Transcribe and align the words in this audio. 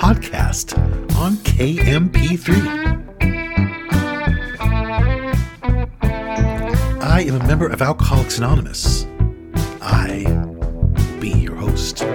podcast 0.00 0.72
on 1.16 1.36
KMP3. 1.44 2.48
I 7.02 7.20
am 7.20 7.34
a 7.34 7.46
member 7.46 7.68
of 7.68 7.82
Alcoholics 7.82 8.38
Anonymous. 8.38 9.04
I 9.82 10.24
will 10.26 11.20
be 11.20 11.32
your 11.32 11.54
host. 11.54 12.00
You 12.00 12.06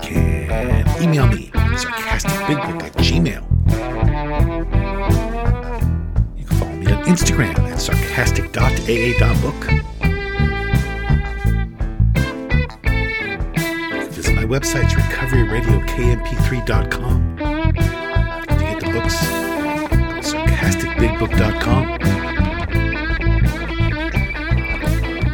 can 0.00 0.88
email 1.02 1.26
me 1.26 1.50
sarcasticbigbook 1.76 2.82
at 2.82 2.94
gmail. 2.94 3.44
You 6.38 6.44
can 6.46 6.56
follow 6.56 6.76
me 6.76 6.86
on 6.86 7.04
Instagram 7.04 7.58
at 7.58 7.78
sarcastic.aa.book. 7.78 9.93
can 14.60 14.60
visit 14.60 14.62
my 14.62 14.62
website, 14.84 14.90
recoveryradiokmp3.com. 14.90 17.36
To 17.36 17.42
get 18.58 18.80
the 18.80 18.90
books, 18.92 19.16
sarcasticbigbook.com. 20.30 21.84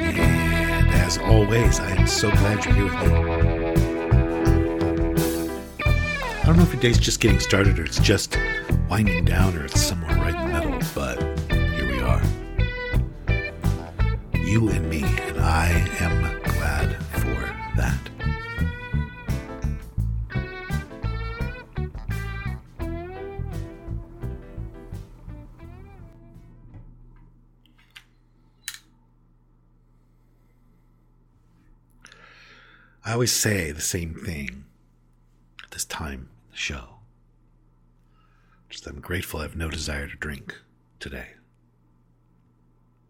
And 0.09 0.89
as 0.95 1.19
always, 1.19 1.81
I 1.81 1.97
am 1.97 2.07
so 2.07 2.31
glad 2.31 2.65
you're 2.65 2.75
here 2.75 2.85
with 2.85 2.95
me. 2.95 3.01
I 6.41 6.45
don't 6.47 6.57
know 6.57 6.63
if 6.63 6.73
your 6.73 6.81
day's 6.81 6.99
just 6.99 7.21
getting 7.21 7.41
started 7.41 7.79
or 7.79 7.85
it's 7.85 8.01
just 8.01 8.39
winding 8.89 9.25
down 9.25 9.57
or 9.57 9.67
it's 9.67 9.81
somewhere 9.81 10.17
right 10.17 10.35
in 10.35 10.51
the 10.51 10.61
middle, 10.61 10.81
but 10.95 11.23
here 11.51 11.87
we 11.87 12.01
are. 12.01 12.23
You 14.45 14.69
and 14.71 14.89
me, 14.91 15.05
and 15.05 15.39
I 15.39 15.87
am 16.01 16.40
I 33.11 33.15
always 33.15 33.33
say 33.33 33.73
the 33.73 33.81
same 33.81 34.15
thing 34.15 34.67
at 35.65 35.73
this 35.73 35.85
time 35.85 36.29
in 36.45 36.53
the 36.53 36.57
show. 36.57 37.01
Just 38.69 38.85
that 38.85 38.95
I'm 38.95 39.01
grateful 39.01 39.41
I 39.41 39.43
have 39.43 39.57
no 39.57 39.69
desire 39.69 40.07
to 40.07 40.17
drink 40.17 40.55
today. 41.01 41.31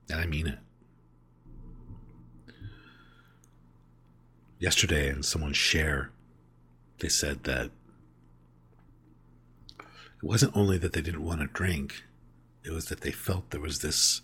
And 0.08 0.18
I 0.18 0.24
mean 0.24 0.46
it. 0.46 0.58
Yesterday, 4.58 5.10
in 5.10 5.22
someone's 5.22 5.58
share, 5.58 6.12
they 7.00 7.10
said 7.10 7.44
that 7.44 7.66
it 9.76 9.82
wasn't 10.22 10.56
only 10.56 10.78
that 10.78 10.94
they 10.94 11.02
didn't 11.02 11.26
want 11.26 11.42
to 11.42 11.46
drink, 11.46 12.04
it 12.64 12.70
was 12.70 12.86
that 12.86 13.02
they 13.02 13.12
felt 13.12 13.50
there 13.50 13.60
was 13.60 13.80
this 13.80 14.22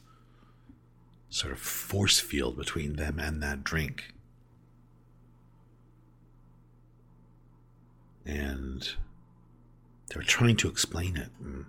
sort 1.29 1.53
of 1.53 1.59
force 1.59 2.19
field 2.19 2.57
between 2.57 2.97
them 2.97 3.19
and 3.19 3.43
that 3.43 3.63
drink. 3.63 4.15
And 8.27 8.95
they 10.09 10.17
were 10.17 10.23
trying 10.23 10.57
to 10.57 10.69
explain 10.69 11.17
it. 11.17 11.29
And, 11.41 11.67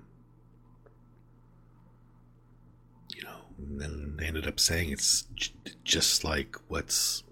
you 3.15 3.23
know, 3.23 3.37
and 3.57 3.79
then 3.79 4.15
they 4.17 4.25
ended 4.25 4.47
up 4.47 4.59
saying 4.59 4.91
it's 4.91 5.23
j- 5.35 5.51
just 5.83 6.23
like 6.23 6.55
what's 6.67 7.23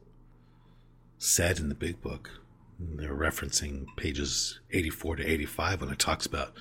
said 1.17 1.59
in 1.59 1.69
the 1.69 1.75
big 1.75 2.01
book. 2.01 2.29
And 2.79 2.99
they're 2.99 3.15
referencing 3.15 3.85
pages 3.97 4.59
84 4.71 5.17
to 5.17 5.31
85 5.31 5.81
when 5.81 5.89
it 5.91 5.99
talks 5.99 6.25
about 6.25 6.53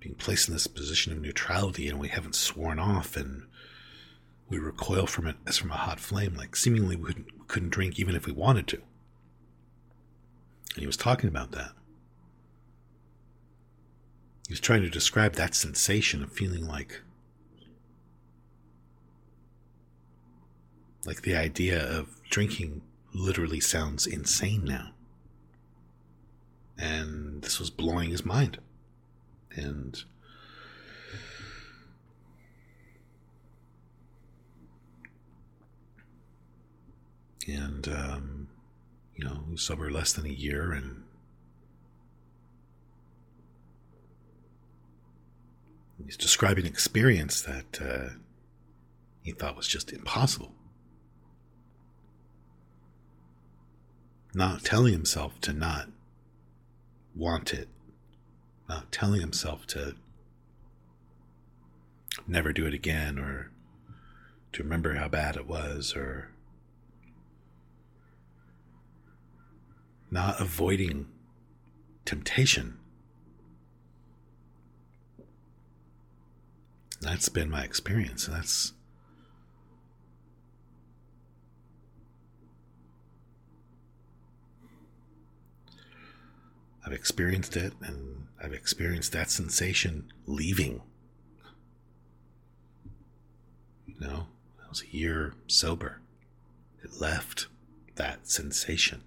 being 0.00 0.14
placed 0.16 0.48
in 0.48 0.54
this 0.54 0.66
position 0.66 1.12
of 1.12 1.20
neutrality 1.20 1.88
and 1.88 1.98
we 1.98 2.08
haven't 2.08 2.34
sworn 2.34 2.78
off 2.78 3.16
and 3.16 3.44
we 4.48 4.58
recoil 4.58 5.06
from 5.06 5.26
it 5.26 5.36
as 5.46 5.56
from 5.56 5.70
a 5.70 5.76
hot 5.76 6.00
flame, 6.00 6.34
like 6.34 6.56
seemingly 6.56 6.96
we 6.96 7.06
couldn't, 7.06 7.48
couldn't 7.48 7.70
drink 7.70 7.98
even 7.98 8.14
if 8.16 8.26
we 8.26 8.32
wanted 8.32 8.66
to. 8.66 8.82
And 10.74 10.80
he 10.80 10.86
was 10.86 10.96
talking 10.96 11.28
about 11.28 11.52
that. 11.52 11.72
He 14.48 14.52
was 14.52 14.60
trying 14.60 14.82
to 14.82 14.90
describe 14.90 15.34
that 15.34 15.54
sensation 15.54 16.22
of 16.22 16.32
feeling 16.32 16.66
like 16.66 17.02
like 21.04 21.22
the 21.22 21.34
idea 21.34 21.82
of 21.82 22.20
drinking 22.30 22.82
literally 23.12 23.60
sounds 23.60 24.06
insane 24.06 24.64
now. 24.64 24.90
And 26.78 27.42
this 27.42 27.58
was 27.58 27.70
blowing 27.70 28.10
his 28.10 28.24
mind. 28.24 28.58
And 29.54 30.02
and 37.46 37.88
um 37.88 38.41
you 39.16 39.24
know, 39.24 39.44
sober 39.56 39.90
less 39.90 40.12
than 40.12 40.26
a 40.26 40.30
year 40.30 40.72
and 40.72 41.04
he's 46.04 46.16
describing 46.16 46.64
an 46.66 46.70
experience 46.70 47.42
that 47.42 47.80
uh, 47.80 48.14
he 49.22 49.32
thought 49.32 49.56
was 49.56 49.68
just 49.68 49.92
impossible. 49.92 50.52
Not 54.34 54.64
telling 54.64 54.92
himself 54.92 55.40
to 55.42 55.52
not 55.52 55.88
want 57.14 57.52
it, 57.52 57.68
not 58.68 58.90
telling 58.90 59.20
himself 59.20 59.66
to 59.68 59.94
never 62.26 62.52
do 62.52 62.66
it 62.66 62.74
again 62.74 63.18
or 63.18 63.50
to 64.52 64.62
remember 64.62 64.94
how 64.94 65.08
bad 65.08 65.36
it 65.36 65.46
was 65.46 65.94
or 65.94 66.31
not 70.12 70.38
avoiding 70.38 71.06
temptation. 72.04 72.78
That's 77.00 77.30
been 77.30 77.50
my 77.50 77.64
experience. 77.64 78.26
That's 78.26 78.74
I've 86.84 86.92
experienced 86.92 87.56
it 87.56 87.72
and 87.80 88.26
I've 88.42 88.52
experienced 88.52 89.12
that 89.12 89.30
sensation 89.30 90.12
leaving. 90.26 90.82
You 93.86 93.94
know, 93.98 94.26
I 94.62 94.68
was 94.68 94.82
a 94.82 94.94
year 94.94 95.32
sober. 95.46 96.00
It 96.84 97.00
left 97.00 97.46
that 97.94 98.28
sensation. 98.28 99.04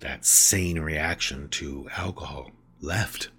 That 0.00 0.24
sane 0.24 0.78
reaction 0.78 1.48
to 1.48 1.88
alcohol 1.96 2.50
left. 2.80 3.30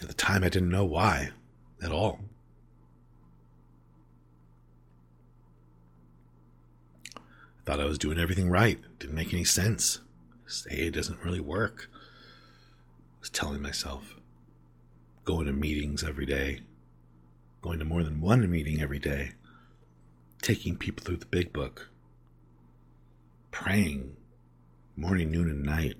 At 0.00 0.08
the 0.08 0.14
time, 0.14 0.42
I 0.42 0.48
didn't 0.48 0.70
know 0.70 0.84
why 0.84 1.30
at 1.82 1.92
all. 1.92 2.20
I 7.16 7.20
thought 7.64 7.80
I 7.80 7.84
was 7.84 7.98
doing 7.98 8.18
everything 8.18 8.50
right. 8.50 8.78
Didn't 8.98 9.14
make 9.14 9.32
any 9.32 9.44
sense. 9.44 10.00
Say 10.46 10.70
it 10.72 10.94
doesn't 10.94 11.24
really 11.24 11.40
work. 11.40 11.88
I 11.94 13.20
was 13.20 13.30
telling 13.30 13.62
myself. 13.62 14.16
Going 15.24 15.46
to 15.46 15.52
meetings 15.52 16.04
every 16.04 16.26
day. 16.26 16.60
Going 17.62 17.78
to 17.78 17.84
more 17.86 18.02
than 18.02 18.20
one 18.20 18.50
meeting 18.50 18.82
every 18.82 18.98
day. 18.98 19.32
Taking 20.42 20.76
people 20.76 21.02
through 21.02 21.16
the 21.16 21.26
big 21.26 21.52
book 21.52 21.88
praying 23.54 24.16
morning, 24.96 25.30
noon, 25.30 25.48
and 25.48 25.62
night, 25.62 25.94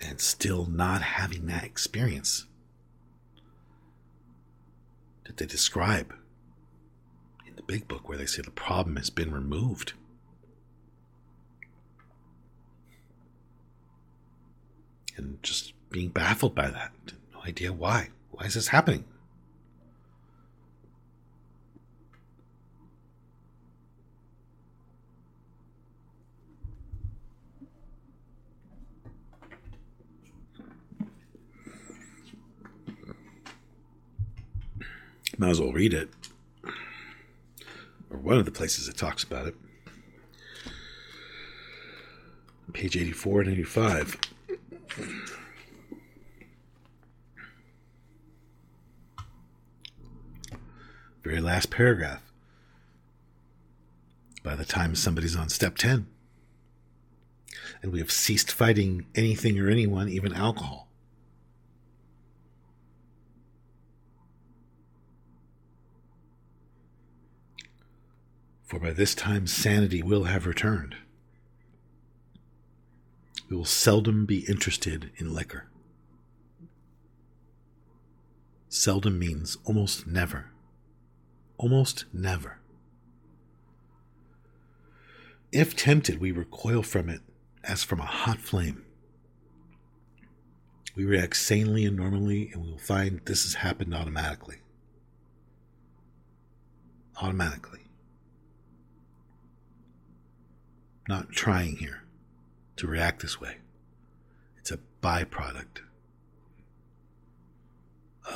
and 0.00 0.18
still 0.18 0.64
not 0.64 1.02
having 1.02 1.44
that 1.46 1.64
experience 1.64 2.46
that 5.26 5.36
they 5.36 5.44
describe 5.44 6.14
in 7.46 7.54
the 7.56 7.62
big 7.62 7.86
book 7.88 8.08
where 8.08 8.16
they 8.16 8.24
say 8.24 8.40
the 8.40 8.50
problem 8.50 8.96
has 8.96 9.10
been 9.10 9.30
removed. 9.32 9.92
And 15.18 15.42
just 15.42 15.74
being 15.90 16.08
baffled 16.08 16.54
by 16.54 16.70
that. 16.70 16.92
No 17.34 17.42
idea 17.42 17.70
why. 17.70 18.08
Why 18.30 18.46
is 18.46 18.54
this 18.54 18.68
happening? 18.68 19.04
Might 35.40 35.48
as 35.48 35.60
well 35.60 35.72
read 35.72 35.94
it. 35.94 36.10
Or 38.10 38.18
one 38.18 38.36
of 38.36 38.44
the 38.44 38.50
places 38.50 38.88
it 38.88 38.98
talks 38.98 39.24
about 39.24 39.46
it. 39.46 39.54
Page 42.74 42.98
84 42.98 43.40
and 43.40 43.52
85. 43.52 44.18
Very 51.24 51.40
last 51.40 51.70
paragraph. 51.70 52.22
By 54.42 54.54
the 54.56 54.66
time 54.66 54.94
somebody's 54.94 55.36
on 55.36 55.48
step 55.48 55.78
10. 55.78 56.06
And 57.80 57.92
we 57.92 58.00
have 58.00 58.10
ceased 58.10 58.52
fighting 58.52 59.06
anything 59.14 59.58
or 59.58 59.70
anyone, 59.70 60.10
even 60.10 60.34
alcohol. 60.34 60.89
For 68.70 68.78
by 68.78 68.92
this 68.92 69.16
time 69.16 69.48
sanity 69.48 70.00
will 70.00 70.24
have 70.24 70.46
returned. 70.46 70.94
We 73.48 73.56
will 73.56 73.64
seldom 73.64 74.26
be 74.26 74.48
interested 74.48 75.10
in 75.16 75.34
liquor. 75.34 75.66
Seldom 78.68 79.18
means 79.18 79.58
almost 79.64 80.06
never. 80.06 80.52
Almost 81.58 82.04
never. 82.12 82.60
If 85.50 85.74
tempted, 85.74 86.20
we 86.20 86.30
recoil 86.30 86.84
from 86.84 87.08
it 87.08 87.22
as 87.64 87.82
from 87.82 87.98
a 87.98 88.06
hot 88.06 88.38
flame. 88.38 88.84
We 90.94 91.04
react 91.04 91.36
sanely 91.36 91.84
and 91.84 91.96
normally, 91.96 92.52
and 92.52 92.62
we 92.62 92.70
will 92.70 92.78
find 92.78 93.20
this 93.24 93.42
has 93.42 93.54
happened 93.54 93.92
automatically. 93.92 94.58
Automatically. 97.20 97.79
Not 101.08 101.32
trying 101.32 101.76
here 101.76 102.02
to 102.76 102.86
react 102.86 103.22
this 103.22 103.40
way. 103.40 103.56
It's 104.58 104.70
a 104.70 104.78
byproduct 105.02 105.80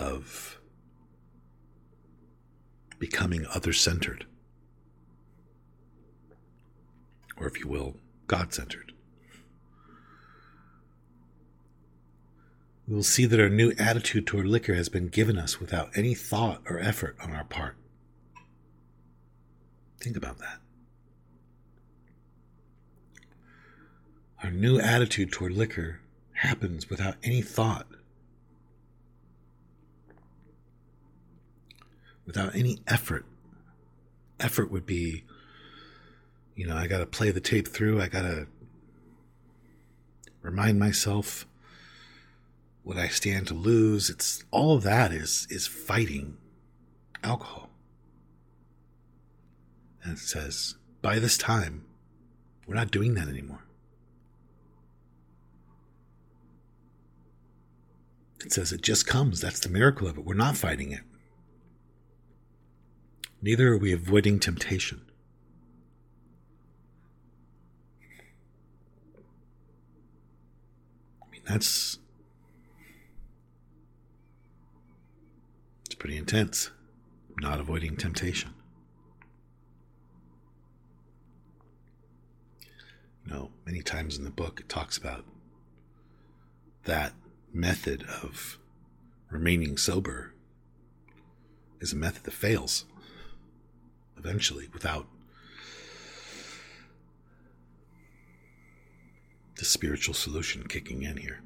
of 0.00 0.58
becoming 2.98 3.46
other 3.54 3.72
centered. 3.72 4.26
Or, 7.36 7.46
if 7.46 7.58
you 7.60 7.68
will, 7.68 7.96
God 8.26 8.52
centered. 8.54 8.92
We 12.86 12.94
will 12.94 13.02
see 13.02 13.24
that 13.24 13.40
our 13.40 13.48
new 13.48 13.72
attitude 13.78 14.26
toward 14.26 14.46
liquor 14.46 14.74
has 14.74 14.88
been 14.88 15.08
given 15.08 15.38
us 15.38 15.58
without 15.58 15.90
any 15.96 16.14
thought 16.14 16.62
or 16.68 16.78
effort 16.78 17.16
on 17.22 17.32
our 17.32 17.44
part. 17.44 17.76
Think 20.00 20.16
about 20.16 20.38
that. 20.38 20.60
Our 24.44 24.50
new 24.50 24.78
attitude 24.78 25.32
toward 25.32 25.52
liquor 25.52 26.00
happens 26.34 26.90
without 26.90 27.14
any 27.22 27.40
thought, 27.40 27.86
without 32.26 32.54
any 32.54 32.80
effort. 32.86 33.24
Effort 34.38 34.70
would 34.70 34.84
be, 34.84 35.24
you 36.54 36.66
know, 36.66 36.76
I 36.76 36.88
got 36.88 36.98
to 36.98 37.06
play 37.06 37.30
the 37.30 37.40
tape 37.40 37.66
through, 37.66 38.02
I 38.02 38.08
got 38.08 38.20
to 38.20 38.46
remind 40.42 40.78
myself 40.78 41.46
what 42.82 42.98
I 42.98 43.08
stand 43.08 43.46
to 43.46 43.54
lose. 43.54 44.10
It's 44.10 44.44
all 44.50 44.76
of 44.76 44.82
that 44.82 45.10
is 45.10 45.46
is 45.48 45.66
fighting 45.66 46.36
alcohol. 47.22 47.70
And 50.02 50.12
it 50.12 50.18
says, 50.18 50.74
by 51.00 51.18
this 51.18 51.38
time, 51.38 51.86
we're 52.66 52.74
not 52.74 52.90
doing 52.90 53.14
that 53.14 53.28
anymore. 53.28 53.64
It 58.44 58.52
says 58.52 58.72
it 58.72 58.82
just 58.82 59.06
comes. 59.06 59.40
That's 59.40 59.60
the 59.60 59.70
miracle 59.70 60.06
of 60.06 60.18
it. 60.18 60.24
We're 60.24 60.34
not 60.34 60.56
fighting 60.56 60.92
it. 60.92 61.00
Neither 63.40 63.72
are 63.72 63.78
we 63.78 63.92
avoiding 63.92 64.38
temptation. 64.38 65.00
I 71.22 71.30
mean, 71.30 71.42
that's. 71.48 71.98
It's 75.86 75.94
pretty 75.94 76.18
intense. 76.18 76.70
Not 77.40 77.60
avoiding 77.60 77.96
temptation. 77.96 78.50
You 83.26 83.32
know, 83.32 83.50
many 83.64 83.80
times 83.80 84.18
in 84.18 84.24
the 84.24 84.30
book 84.30 84.60
it 84.60 84.68
talks 84.68 84.98
about 84.98 85.24
that 86.84 87.14
method 87.54 88.04
of 88.22 88.58
remaining 89.30 89.76
sober 89.76 90.34
is 91.80 91.92
a 91.92 91.96
method 91.96 92.24
that 92.24 92.32
fails 92.32 92.84
eventually 94.16 94.68
without 94.72 95.06
the 99.56 99.64
spiritual 99.64 100.14
solution 100.14 100.66
kicking 100.66 101.02
in 101.02 101.16
here. 101.16 101.40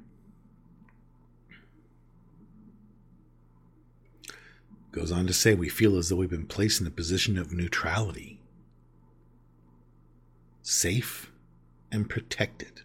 Goes 4.92 5.12
on 5.12 5.26
to 5.26 5.34
say, 5.34 5.54
we 5.54 5.68
feel 5.68 5.98
as 5.98 6.08
though 6.08 6.16
we've 6.16 6.30
been 6.30 6.46
placed 6.46 6.80
in 6.80 6.86
a 6.86 6.90
position 6.90 7.36
of 7.36 7.52
neutrality, 7.52 8.40
safe 10.62 11.30
and 11.92 12.08
protected 12.08 12.82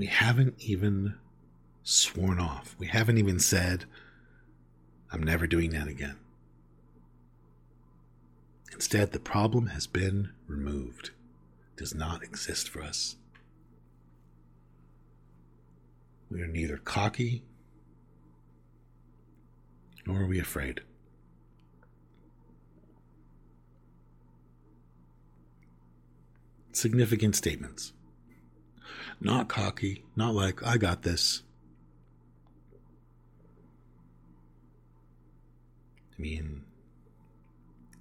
we 0.00 0.06
haven't 0.06 0.54
even 0.60 1.14
sworn 1.82 2.40
off. 2.40 2.74
We 2.78 2.86
haven't 2.86 3.18
even 3.18 3.38
said, 3.38 3.84
I'm 5.12 5.22
never 5.22 5.46
doing 5.46 5.72
that 5.72 5.88
again. 5.88 6.16
Instead, 8.72 9.12
the 9.12 9.20
problem 9.20 9.66
has 9.66 9.86
been 9.86 10.30
removed, 10.46 11.10
it 11.74 11.80
does 11.80 11.94
not 11.94 12.22
exist 12.22 12.70
for 12.70 12.80
us. 12.80 13.16
We 16.30 16.40
are 16.40 16.46
neither 16.46 16.78
cocky 16.78 17.42
nor 20.06 20.22
are 20.22 20.26
we 20.26 20.40
afraid. 20.40 20.80
Significant 26.72 27.36
statements. 27.36 27.92
Not 29.20 29.48
cocky, 29.48 30.04
not 30.16 30.34
like, 30.34 30.62
I 30.66 30.76
got 30.76 31.02
this. 31.02 31.42
I 36.18 36.22
mean, 36.22 36.64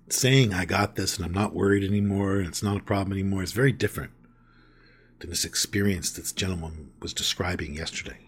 saying 0.10 0.54
I 0.54 0.66
got 0.66 0.96
this 0.96 1.18
and 1.18 1.26
I'm 1.26 1.34
not 1.34 1.54
worried 1.54 1.84
anymore 1.84 2.38
and 2.38 2.48
it's 2.48 2.64
not 2.64 2.78
a 2.78 2.84
problem 2.84 3.14
anymore 3.14 3.44
is 3.44 3.52
very 3.52 3.72
different 3.72 4.12
than 5.20 5.30
this 5.30 5.46
experience 5.46 6.12
this 6.12 6.32
gentleman 6.32 6.92
was 7.02 7.14
describing 7.14 7.76
yesterday, 7.76 8.20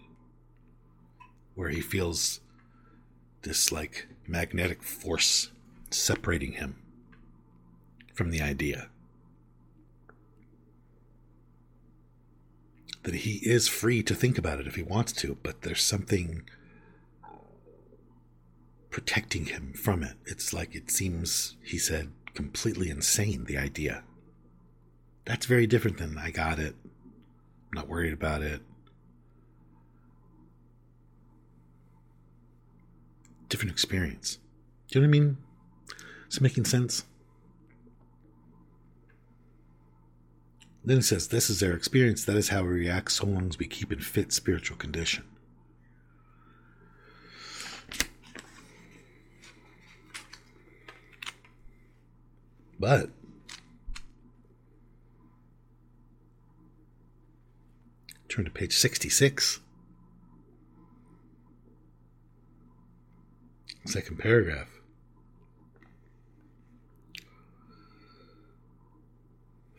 where 1.54 1.70
he 1.70 1.80
feels 1.80 2.40
this 3.42 3.72
like 3.72 4.06
magnetic 4.26 4.82
force 4.82 5.50
separating 5.90 6.52
him 6.52 6.76
from 8.14 8.30
the 8.30 8.40
idea. 8.40 8.88
That 13.02 13.14
he 13.14 13.40
is 13.42 13.68
free 13.68 14.02
to 14.02 14.14
think 14.14 14.38
about 14.38 14.60
it 14.60 14.66
if 14.66 14.76
he 14.76 14.82
wants 14.82 15.12
to, 15.12 15.36
but 15.42 15.62
there's 15.62 15.82
something 15.82 16.42
protecting 18.90 19.46
him 19.46 19.72
from 19.72 20.02
it. 20.02 20.16
It's 20.26 20.52
like 20.52 20.74
it 20.74 20.90
seems, 20.90 21.56
he 21.62 21.78
said, 21.78 22.12
completely 22.34 22.90
insane, 22.90 23.44
the 23.44 23.58
idea. 23.58 24.04
That's 25.24 25.46
very 25.46 25.66
different 25.66 25.98
than 25.98 26.18
I 26.18 26.30
got 26.30 26.58
it. 26.58 26.74
I'm 26.84 27.74
not 27.74 27.88
worried 27.88 28.12
about 28.12 28.42
it. 28.42 28.60
Different 33.48 33.72
experience. 33.72 34.38
Do 34.88 34.98
you 34.98 35.06
know 35.06 35.08
what 35.08 35.16
I 35.16 35.20
mean? 35.20 35.36
Is 36.28 36.36
it 36.36 36.42
making 36.42 36.64
sense? 36.66 37.04
Then 40.84 40.98
it 40.98 41.04
says, 41.04 41.28
This 41.28 41.48
is 41.48 41.60
their 41.60 41.74
experience. 41.74 42.24
That 42.24 42.36
is 42.36 42.48
how 42.48 42.62
we 42.62 42.68
react 42.68 43.12
so 43.12 43.26
long 43.26 43.48
as 43.48 43.58
we 43.58 43.66
keep 43.66 43.92
in 43.92 44.00
fit 44.00 44.32
spiritual 44.32 44.76
condition. 44.76 45.24
But 52.80 53.10
turn 58.28 58.44
to 58.44 58.50
page 58.50 58.76
66. 58.76 59.60
Second 63.84 64.18
paragraph. 64.18 64.81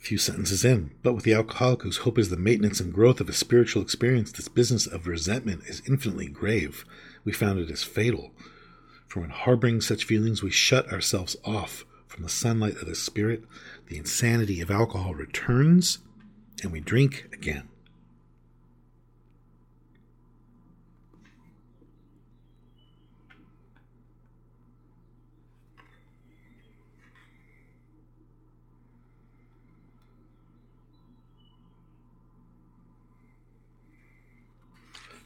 Few 0.03 0.17
sentences 0.17 0.65
in, 0.65 0.91
but 1.01 1.13
with 1.13 1.23
the 1.23 1.33
alcoholic 1.33 1.81
whose 1.83 1.99
hope 1.99 2.19
is 2.19 2.29
the 2.29 2.35
maintenance 2.35 2.81
and 2.81 2.93
growth 2.93 3.21
of 3.21 3.29
a 3.29 3.33
spiritual 3.33 3.81
experience, 3.81 4.33
this 4.33 4.49
business 4.49 4.85
of 4.85 5.07
resentment 5.07 5.63
is 5.65 5.81
infinitely 5.87 6.27
grave. 6.27 6.83
We 7.23 7.31
found 7.31 7.57
it 7.59 7.71
is 7.71 7.85
fatal. 7.85 8.31
For 9.07 9.21
when 9.21 9.29
harboring 9.29 9.79
such 9.79 10.03
feelings, 10.03 10.43
we 10.43 10.51
shut 10.51 10.91
ourselves 10.91 11.37
off 11.45 11.85
from 12.05 12.23
the 12.23 12.29
sunlight 12.29 12.75
of 12.75 12.87
the 12.87 12.95
Spirit, 12.95 13.45
the 13.87 13.97
insanity 13.97 14.59
of 14.59 14.69
alcohol 14.69 15.13
returns, 15.13 15.99
and 16.61 16.73
we 16.73 16.81
drink 16.81 17.29
again. 17.31 17.69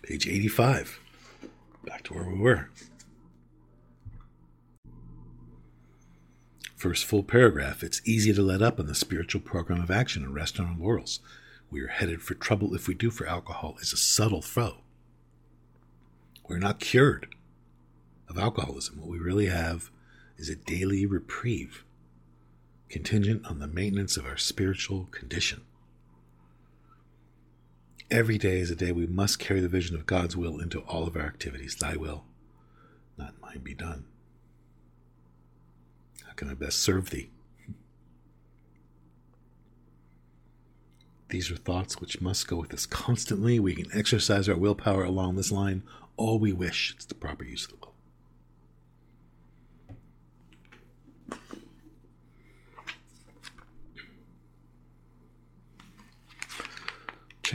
Page 0.08 0.26
85. 0.26 1.02
Back 1.84 2.04
to 2.04 2.14
where 2.14 2.24
we 2.24 2.40
were. 2.40 2.70
First 6.78 7.04
full 7.04 7.24
paragraph 7.24 7.84
It's 7.84 8.02
easy 8.08 8.34
to 8.34 8.42
let 8.42 8.62
up 8.62 8.80
on 8.80 8.86
the 8.86 8.96
spiritual 8.96 9.42
program 9.42 9.82
of 9.82 9.92
action 9.92 10.24
and 10.24 10.34
rest 10.34 10.62
on 10.62 10.66
our 10.66 10.78
laurels. 10.80 11.20
We 11.70 11.82
are 11.82 11.90
headed 11.90 12.22
for 12.22 12.36
trouble 12.36 12.74
if 12.74 12.88
we 12.88 12.94
do, 12.94 13.12
for 13.12 13.28
alcohol 13.28 13.76
is 13.82 13.92
a 13.92 13.98
subtle 13.98 14.42
foe. 14.42 14.78
We're 16.48 16.58
not 16.58 16.80
cured 16.80 17.36
of 18.30 18.38
alcoholism. 18.38 19.02
What 19.02 19.10
we 19.10 19.18
really 19.18 19.48
have 19.48 19.92
is 20.38 20.48
a 20.48 20.56
daily 20.56 21.06
reprieve, 21.06 21.84
contingent 22.88 23.46
on 23.46 23.60
the 23.60 23.68
maintenance 23.68 24.16
of 24.16 24.26
our 24.26 24.38
spiritual 24.38 25.10
condition. 25.12 25.67
Every 28.10 28.38
day 28.38 28.60
is 28.60 28.72
a 28.72 28.76
day 28.76 28.94
we 28.94 29.06
must 29.06 29.38
carry 29.38 29.60
the 29.60 29.68
vision 29.68 29.96
of 29.96 30.06
God's 30.06 30.38
will 30.38 30.60
into 30.60 30.80
all 30.82 31.06
of 31.08 31.18
our 31.18 31.24
activities. 31.24 31.76
Thy 31.76 31.98
will, 31.98 32.24
not 33.18 33.34
mine, 33.42 33.60
be 33.64 33.74
done 33.74 34.06
How 36.26 36.32
can 36.34 36.50
I 36.50 36.54
best 36.54 36.80
serve 36.80 37.10
thee? 37.10 37.30
These 41.30 41.52
are 41.52 41.58
thoughts 41.58 42.00
which 42.00 42.22
must 42.22 42.48
go 42.48 42.56
with 42.56 42.74
us 42.74 42.86
constantly. 42.86 43.60
We 43.60 43.76
can 43.76 43.92
exercise 43.94 44.48
our 44.48 44.56
willpower 44.56 45.04
along 45.04 45.36
this 45.36 45.52
line 45.52 45.84
all 46.16 46.40
we 46.40 46.54
wish. 46.54 46.94
It's 46.96 47.06
the 47.06 47.16
proper 47.16 47.44
use 47.44 47.66
of 47.66 47.72
the 47.72 47.78
will. 47.82 47.87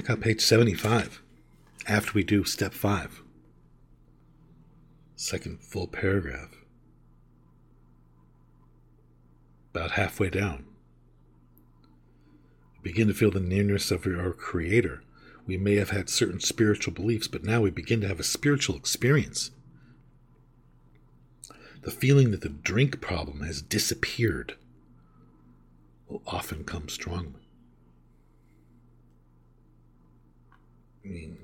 Check 0.03 0.11
out 0.11 0.21
page 0.21 0.41
75 0.41 1.23
after 1.87 2.13
we 2.13 2.25
do 2.25 2.43
step 2.43 2.75
5. 2.75 3.23
Second 5.15 5.63
full 5.63 5.87
paragraph. 5.87 6.57
about 9.73 9.93
halfway 9.93 10.29
down. 10.29 10.65
Begin 12.83 13.07
to 13.07 13.15
feel 13.15 13.31
the 13.31 13.39
nearness 13.39 13.93
of 13.93 14.05
our 14.05 14.33
Creator. 14.33 15.05
We 15.47 15.57
may 15.57 15.77
have 15.77 15.91
had 15.91 16.11
certain 16.11 16.41
spiritual 16.41 16.93
beliefs, 16.93 17.29
but 17.29 17.45
now 17.45 17.61
we 17.61 17.71
begin 17.71 18.01
to 18.01 18.09
have 18.09 18.19
a 18.19 18.25
spiritual 18.25 18.75
experience. 18.75 19.53
The 21.83 21.93
feeling 21.93 22.33
that 22.33 22.41
the 22.41 22.49
drink 22.49 23.01
problem 23.01 23.43
has 23.43 23.63
disappeared 23.63 24.57
will 26.09 26.23
often 26.27 26.65
come 26.65 26.89
strongly. 26.89 27.42
I 31.05 31.09
mean, 31.09 31.37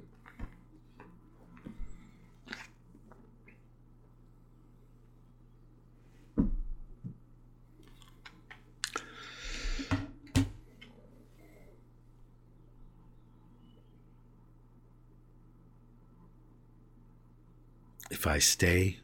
if 18.11 18.27
I 18.27 18.39
stay 18.39 18.99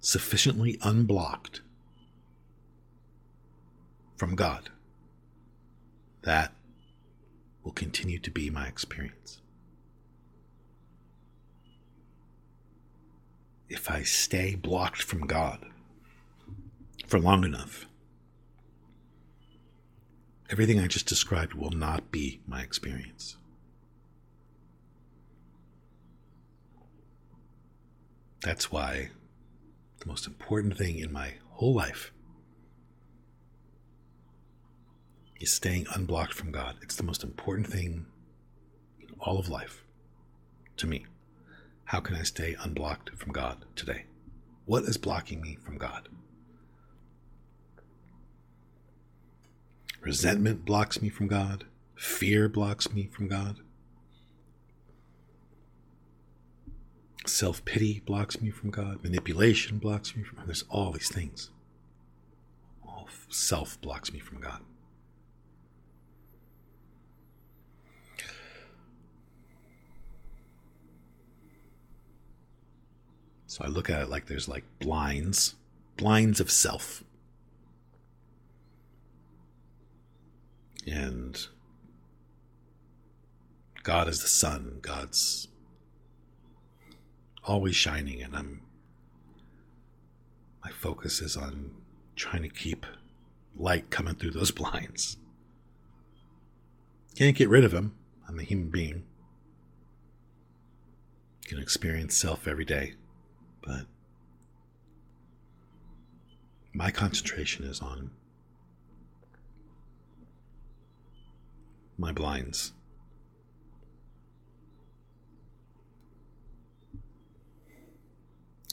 sufficiently 0.00 0.78
unblocked 0.82 1.62
from 4.16 4.34
God, 4.36 4.70
that 6.22 6.52
will 7.62 7.72
continue 7.72 8.18
to 8.18 8.30
be 8.30 8.50
my 8.50 8.66
experience. 8.66 9.40
If 13.68 13.90
I 13.90 14.02
stay 14.02 14.54
blocked 14.54 15.02
from 15.02 15.26
God 15.26 15.66
for 17.06 17.18
long 17.18 17.44
enough, 17.44 17.86
everything 20.50 20.80
I 20.80 20.86
just 20.86 21.06
described 21.06 21.54
will 21.54 21.70
not 21.70 22.10
be 22.10 22.40
my 22.46 22.62
experience. 22.62 23.36
That's 28.42 28.72
why 28.72 29.10
the 30.00 30.06
most 30.06 30.26
important 30.26 30.78
thing 30.78 30.98
in 30.98 31.12
my 31.12 31.34
whole 31.50 31.74
life 31.74 32.12
is 35.40 35.52
staying 35.52 35.86
unblocked 35.94 36.34
from 36.34 36.50
God. 36.50 36.76
It's 36.82 36.96
the 36.96 37.02
most 37.02 37.22
important 37.22 37.66
thing 37.66 38.06
in 39.00 39.08
all 39.20 39.38
of 39.38 39.48
life 39.48 39.84
to 40.76 40.86
me. 40.86 41.06
How 41.84 42.00
can 42.00 42.16
I 42.16 42.22
stay 42.22 42.56
unblocked 42.60 43.10
from 43.16 43.32
God 43.32 43.64
today? 43.76 44.04
What 44.66 44.84
is 44.84 44.98
blocking 44.98 45.40
me 45.40 45.56
from 45.64 45.78
God? 45.78 46.08
Resentment 50.00 50.64
blocks 50.64 51.00
me 51.00 51.08
from 51.08 51.28
God. 51.28 51.64
Fear 51.96 52.48
blocks 52.48 52.92
me 52.92 53.06
from 53.06 53.28
God. 53.28 53.56
Self 57.26 57.64
pity 57.64 58.00
blocks 58.00 58.40
me 58.40 58.50
from 58.50 58.70
God. 58.70 59.02
Manipulation 59.02 59.78
blocks 59.78 60.16
me 60.16 60.22
from 60.22 60.38
God. 60.38 60.46
There's 60.46 60.64
all 60.70 60.92
these 60.92 61.10
things. 61.10 61.50
All 62.82 63.08
self 63.28 63.80
blocks 63.80 64.12
me 64.12 64.18
from 64.18 64.40
God. 64.40 64.60
So 73.58 73.64
I 73.64 73.68
look 73.68 73.90
at 73.90 74.02
it 74.02 74.08
like 74.08 74.26
there's 74.26 74.48
like 74.48 74.62
blinds, 74.78 75.56
blinds 75.96 76.38
of 76.38 76.48
self. 76.48 77.02
And 80.86 81.36
God 83.82 84.06
is 84.06 84.22
the 84.22 84.28
sun, 84.28 84.78
God's 84.80 85.48
always 87.44 87.74
shining, 87.74 88.22
and 88.22 88.36
I'm 88.36 88.60
my 90.64 90.70
focus 90.70 91.20
is 91.20 91.36
on 91.36 91.72
trying 92.14 92.42
to 92.42 92.48
keep 92.48 92.86
light 93.56 93.90
coming 93.90 94.14
through 94.14 94.32
those 94.32 94.50
blinds. 94.52 95.16
Can't 97.16 97.36
get 97.36 97.48
rid 97.48 97.64
of 97.64 97.72
them. 97.72 97.96
I'm 98.28 98.38
a 98.38 98.44
human 98.44 98.68
being. 98.68 99.04
Can 101.46 101.58
experience 101.58 102.16
self 102.16 102.46
every 102.46 102.64
day, 102.64 102.94
but 103.62 103.86
my 106.72 106.90
concentration 106.90 107.64
is 107.64 107.80
on 107.80 108.10
my 111.96 112.12
blinds. 112.12 112.72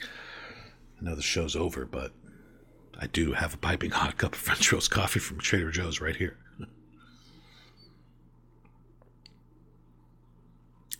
I 0.02 0.06
know 1.02 1.16
the 1.16 1.22
show's 1.22 1.56
over, 1.56 1.86
but 1.86 2.12
I 3.00 3.08
do 3.08 3.34
have 3.34 3.54
a 3.54 3.58
piping 3.58 3.90
hot 3.92 4.18
cup 4.18 4.34
of 4.34 4.40
French 4.40 4.72
roast 4.72 4.92
coffee 4.92 5.20
from 5.20 5.40
Trader 5.40 5.72
Joe's 5.72 6.00
right 6.00 6.16
here. 6.16 6.38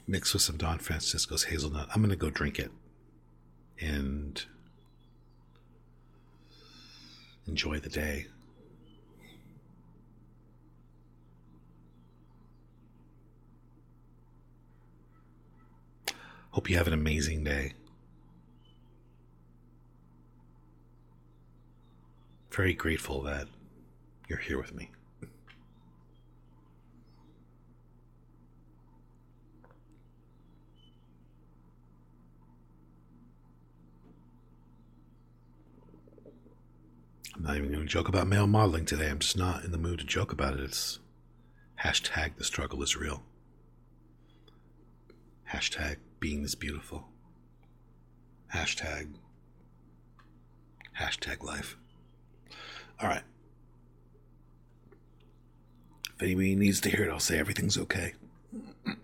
Mixed 0.08 0.34
with 0.34 0.44
some 0.44 0.58
Don 0.58 0.78
Francisco's 0.80 1.46
hazelnut. 1.46 1.88
I'm 1.94 2.02
going 2.02 2.10
to 2.12 2.16
go 2.16 2.30
drink 2.30 2.60
it 2.60 2.72
and 3.80 4.46
enjoy 7.48 7.80
the 7.80 7.90
day. 7.90 8.28
Hope 16.52 16.70
you 16.70 16.78
have 16.78 16.88
an 16.88 16.94
amazing 16.94 17.44
day. 17.44 17.74
Very 22.50 22.74
grateful 22.74 23.22
that 23.24 23.50
you're 24.30 24.40
here 24.40 24.58
with 24.58 24.74
me. 24.74 24.90
Not 37.46 37.58
even 37.58 37.72
going 37.72 37.84
to 37.84 37.88
joke 37.88 38.10
about 38.10 38.28
male 38.28 38.48
modeling 38.48 38.86
today. 38.86 39.08
I'm 39.08 39.20
just 39.20 39.38
not 39.38 39.64
in 39.64 39.72
the 39.72 39.78
mood 39.78 40.00
to 40.00 40.06
joke 40.06 40.32
about 40.32 40.56
it. 40.56 40.62
It's 40.62 41.00
hashtag 41.84 42.38
the 42.38 42.44
struggle 42.44 42.82
is 42.82 42.96
real. 42.96 43.22
Hashtag 45.54 45.98
being 46.20 46.44
is 46.44 46.56
beautiful. 46.56 47.06
Hashtag 48.54 49.14
hashtag 51.00 51.44
life. 51.44 51.78
All 53.00 53.10
right. 53.10 53.24
If 56.16 56.24
anybody 56.24 56.56
needs 56.56 56.82
to 56.82 56.90
hear 56.90 57.06
it, 57.06 57.12
I'll 57.12 57.20
say 57.20 57.38
everything's 57.38 57.78
okay. 57.78 58.14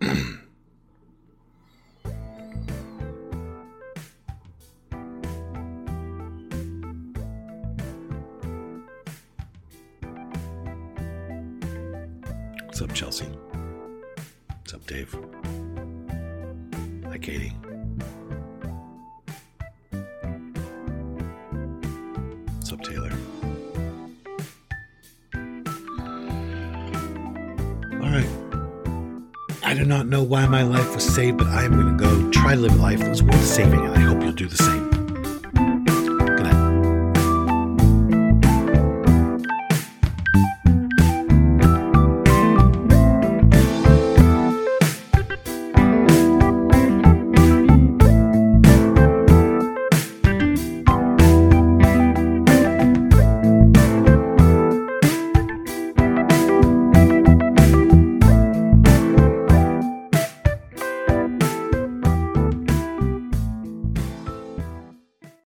What's 12.72 12.80
up, 12.80 12.94
Chelsea? 12.94 13.26
What's 14.46 14.72
up, 14.72 14.86
Dave? 14.86 15.14
Hi, 17.06 17.18
Katie. 17.18 17.52
What's 22.54 22.72
up, 22.72 22.80
Taylor? 22.80 23.12
All 28.00 28.10
right. 28.10 28.26
I 29.62 29.74
do 29.74 29.84
not 29.84 30.06
know 30.06 30.22
why 30.22 30.46
my 30.46 30.62
life 30.62 30.94
was 30.94 31.04
saved, 31.04 31.36
but 31.36 31.48
I 31.48 31.64
am 31.64 31.72
going 31.72 31.98
to 31.98 32.02
go 32.02 32.30
try 32.30 32.54
to 32.54 32.60
live 32.62 32.72
a 32.72 32.76
life 32.76 33.00
that 33.00 33.10
was 33.10 33.22
worth 33.22 33.44
saving, 33.44 33.80
and 33.80 33.94
I 33.94 34.00
hope 34.00 34.22
you'll 34.22 34.32
do 34.32 34.48
the 34.48 34.56
same. 34.56 34.91